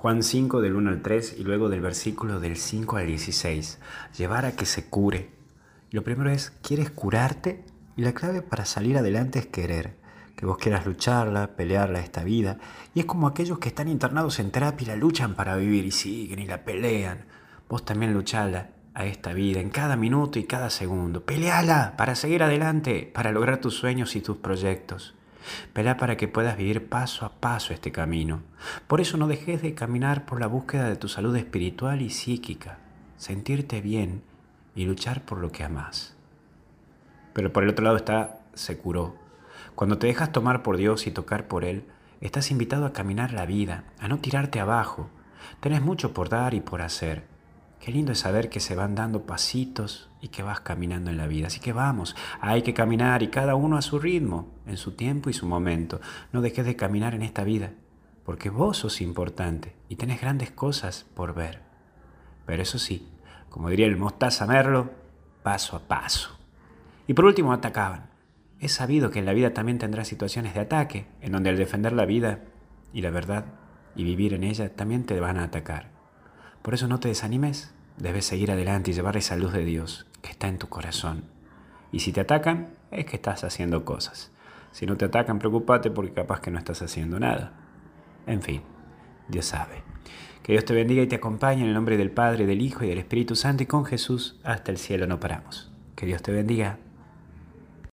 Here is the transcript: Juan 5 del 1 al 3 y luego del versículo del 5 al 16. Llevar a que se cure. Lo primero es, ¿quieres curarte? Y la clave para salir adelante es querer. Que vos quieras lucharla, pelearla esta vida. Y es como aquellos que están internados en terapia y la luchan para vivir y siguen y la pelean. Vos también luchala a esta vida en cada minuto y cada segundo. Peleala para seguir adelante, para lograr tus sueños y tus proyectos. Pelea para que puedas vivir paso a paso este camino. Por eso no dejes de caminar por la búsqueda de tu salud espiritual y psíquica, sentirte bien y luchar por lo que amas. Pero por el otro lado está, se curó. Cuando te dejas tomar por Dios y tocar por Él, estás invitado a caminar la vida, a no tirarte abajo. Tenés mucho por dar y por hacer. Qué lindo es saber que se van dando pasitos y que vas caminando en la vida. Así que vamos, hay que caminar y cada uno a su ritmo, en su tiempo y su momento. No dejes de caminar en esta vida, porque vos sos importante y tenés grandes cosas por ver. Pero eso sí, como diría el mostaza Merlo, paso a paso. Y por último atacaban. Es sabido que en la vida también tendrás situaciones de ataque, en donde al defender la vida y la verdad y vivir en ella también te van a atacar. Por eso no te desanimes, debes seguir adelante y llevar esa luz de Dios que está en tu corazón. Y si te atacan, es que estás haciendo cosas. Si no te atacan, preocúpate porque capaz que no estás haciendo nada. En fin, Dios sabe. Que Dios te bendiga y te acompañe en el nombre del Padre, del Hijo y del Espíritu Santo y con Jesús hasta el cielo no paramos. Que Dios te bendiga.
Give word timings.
Juan 0.00 0.22
5 0.22 0.62
del 0.62 0.76
1 0.76 0.88
al 0.88 1.02
3 1.02 1.36
y 1.40 1.44
luego 1.44 1.68
del 1.68 1.82
versículo 1.82 2.40
del 2.40 2.56
5 2.56 2.96
al 2.96 3.06
16. 3.06 3.78
Llevar 4.16 4.46
a 4.46 4.52
que 4.52 4.64
se 4.64 4.86
cure. 4.86 5.28
Lo 5.90 6.02
primero 6.02 6.30
es, 6.30 6.54
¿quieres 6.62 6.88
curarte? 6.90 7.66
Y 7.98 8.00
la 8.00 8.14
clave 8.14 8.40
para 8.40 8.64
salir 8.64 8.96
adelante 8.96 9.40
es 9.40 9.46
querer. 9.48 9.98
Que 10.36 10.46
vos 10.46 10.56
quieras 10.56 10.86
lucharla, 10.86 11.54
pelearla 11.54 12.00
esta 12.00 12.24
vida. 12.24 12.56
Y 12.94 13.00
es 13.00 13.04
como 13.04 13.26
aquellos 13.26 13.58
que 13.58 13.68
están 13.68 13.88
internados 13.88 14.38
en 14.38 14.50
terapia 14.50 14.86
y 14.86 14.88
la 14.88 14.96
luchan 14.96 15.34
para 15.34 15.54
vivir 15.56 15.84
y 15.84 15.90
siguen 15.90 16.38
y 16.38 16.46
la 16.46 16.64
pelean. 16.64 17.26
Vos 17.68 17.84
también 17.84 18.14
luchala 18.14 18.70
a 18.94 19.04
esta 19.04 19.34
vida 19.34 19.60
en 19.60 19.68
cada 19.68 19.96
minuto 19.96 20.38
y 20.38 20.44
cada 20.44 20.70
segundo. 20.70 21.26
Peleala 21.26 21.92
para 21.98 22.14
seguir 22.14 22.42
adelante, 22.42 23.10
para 23.12 23.32
lograr 23.32 23.60
tus 23.60 23.74
sueños 23.74 24.16
y 24.16 24.22
tus 24.22 24.38
proyectos. 24.38 25.14
Pelea 25.72 25.96
para 25.96 26.16
que 26.16 26.28
puedas 26.28 26.56
vivir 26.56 26.88
paso 26.88 27.24
a 27.24 27.32
paso 27.32 27.72
este 27.72 27.92
camino. 27.92 28.42
Por 28.86 29.00
eso 29.00 29.16
no 29.16 29.26
dejes 29.26 29.62
de 29.62 29.74
caminar 29.74 30.26
por 30.26 30.40
la 30.40 30.46
búsqueda 30.46 30.88
de 30.88 30.96
tu 30.96 31.08
salud 31.08 31.34
espiritual 31.36 32.02
y 32.02 32.10
psíquica, 32.10 32.78
sentirte 33.16 33.80
bien 33.80 34.22
y 34.74 34.84
luchar 34.84 35.24
por 35.24 35.38
lo 35.38 35.50
que 35.50 35.64
amas. 35.64 36.14
Pero 37.32 37.52
por 37.52 37.62
el 37.62 37.70
otro 37.70 37.84
lado 37.84 37.96
está, 37.96 38.40
se 38.54 38.78
curó. 38.78 39.16
Cuando 39.74 39.98
te 39.98 40.06
dejas 40.06 40.32
tomar 40.32 40.62
por 40.62 40.76
Dios 40.76 41.06
y 41.06 41.10
tocar 41.10 41.48
por 41.48 41.64
Él, 41.64 41.84
estás 42.20 42.50
invitado 42.50 42.86
a 42.86 42.92
caminar 42.92 43.32
la 43.32 43.46
vida, 43.46 43.84
a 43.98 44.08
no 44.08 44.18
tirarte 44.18 44.60
abajo. 44.60 45.08
Tenés 45.60 45.80
mucho 45.80 46.12
por 46.12 46.28
dar 46.28 46.54
y 46.54 46.60
por 46.60 46.82
hacer. 46.82 47.24
Qué 47.80 47.90
lindo 47.90 48.12
es 48.12 48.18
saber 48.18 48.50
que 48.50 48.60
se 48.60 48.74
van 48.76 48.94
dando 48.94 49.24
pasitos 49.24 50.10
y 50.20 50.28
que 50.28 50.42
vas 50.42 50.60
caminando 50.60 51.08
en 51.08 51.16
la 51.16 51.26
vida. 51.26 51.46
Así 51.46 51.60
que 51.60 51.72
vamos, 51.72 52.14
hay 52.38 52.60
que 52.60 52.74
caminar 52.74 53.22
y 53.22 53.28
cada 53.28 53.54
uno 53.54 53.78
a 53.78 53.82
su 53.82 53.98
ritmo, 53.98 54.52
en 54.66 54.76
su 54.76 54.92
tiempo 54.92 55.30
y 55.30 55.32
su 55.32 55.46
momento. 55.46 55.98
No 56.30 56.42
dejes 56.42 56.66
de 56.66 56.76
caminar 56.76 57.14
en 57.14 57.22
esta 57.22 57.42
vida, 57.42 57.72
porque 58.22 58.50
vos 58.50 58.76
sos 58.76 59.00
importante 59.00 59.74
y 59.88 59.96
tenés 59.96 60.20
grandes 60.20 60.50
cosas 60.50 61.06
por 61.14 61.34
ver. 61.34 61.62
Pero 62.44 62.62
eso 62.62 62.78
sí, 62.78 63.08
como 63.48 63.70
diría 63.70 63.86
el 63.86 63.96
mostaza 63.96 64.46
Merlo, 64.46 64.90
paso 65.42 65.74
a 65.74 65.88
paso. 65.88 66.38
Y 67.06 67.14
por 67.14 67.24
último 67.24 67.54
atacaban. 67.54 68.10
Es 68.58 68.74
sabido 68.74 69.10
que 69.10 69.20
en 69.20 69.24
la 69.24 69.32
vida 69.32 69.54
también 69.54 69.78
tendrás 69.78 70.06
situaciones 70.06 70.52
de 70.52 70.60
ataque, 70.60 71.06
en 71.22 71.32
donde 71.32 71.48
al 71.48 71.56
defender 71.56 71.94
la 71.94 72.04
vida 72.04 72.40
y 72.92 73.00
la 73.00 73.08
verdad 73.08 73.46
y 73.96 74.04
vivir 74.04 74.34
en 74.34 74.44
ella 74.44 74.76
también 74.76 75.06
te 75.06 75.18
van 75.18 75.38
a 75.38 75.44
atacar. 75.44 75.99
Por 76.62 76.74
eso 76.74 76.88
no 76.88 77.00
te 77.00 77.08
desanimes, 77.08 77.72
debes 77.96 78.26
seguir 78.26 78.50
adelante 78.50 78.90
y 78.90 78.94
llevar 78.94 79.16
esa 79.16 79.36
luz 79.36 79.52
de 79.52 79.64
Dios 79.64 80.06
que 80.22 80.30
está 80.30 80.48
en 80.48 80.58
tu 80.58 80.68
corazón. 80.68 81.24
Y 81.92 82.00
si 82.00 82.12
te 82.12 82.20
atacan, 82.20 82.68
es 82.90 83.06
que 83.06 83.16
estás 83.16 83.44
haciendo 83.44 83.84
cosas. 83.84 84.30
Si 84.72 84.86
no 84.86 84.96
te 84.96 85.06
atacan, 85.06 85.38
preocúpate 85.38 85.90
porque 85.90 86.12
capaz 86.12 86.40
que 86.40 86.50
no 86.50 86.58
estás 86.58 86.82
haciendo 86.82 87.18
nada. 87.18 87.52
En 88.26 88.42
fin, 88.42 88.62
Dios 89.28 89.46
sabe. 89.46 89.82
Que 90.42 90.52
Dios 90.52 90.64
te 90.64 90.74
bendiga 90.74 91.02
y 91.02 91.06
te 91.06 91.16
acompañe 91.16 91.62
en 91.62 91.68
el 91.68 91.74
nombre 91.74 91.96
del 91.96 92.10
Padre, 92.10 92.46
del 92.46 92.62
Hijo 92.62 92.84
y 92.84 92.88
del 92.88 92.98
Espíritu 92.98 93.34
Santo 93.36 93.62
y 93.62 93.66
con 93.66 93.84
Jesús 93.84 94.38
hasta 94.44 94.70
el 94.70 94.78
cielo 94.78 95.06
no 95.06 95.20
paramos. 95.20 95.70
Que 95.96 96.06
Dios 96.06 96.22
te 96.22 96.32
bendiga. 96.32 96.78